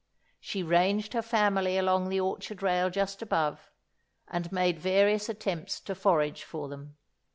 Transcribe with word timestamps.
She 0.39 0.63
ranged 0.63 1.13
her 1.13 1.21
family 1.21 1.77
along 1.77 2.09
the 2.09 2.19
orchard 2.19 2.63
rail 2.63 2.89
just 2.89 3.21
above, 3.21 3.69
and 4.27 4.51
made 4.51 4.79
various 4.79 5.29
attempts 5.29 5.79
to 5.81 5.93
forage 5.93 6.43
for 6.43 6.67
them. 6.67 6.97